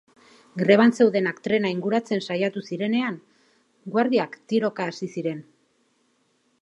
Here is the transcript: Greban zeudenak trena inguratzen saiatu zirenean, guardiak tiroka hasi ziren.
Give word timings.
Greban 0.61 0.93
zeudenak 0.99 1.41
trena 1.47 1.71
inguratzen 1.73 2.23
saiatu 2.27 2.63
zirenean, 2.69 3.21
guardiak 3.97 4.39
tiroka 4.53 4.89
hasi 4.93 5.11
ziren. 5.19 5.49